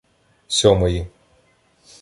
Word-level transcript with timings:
Сьомої 0.47 1.05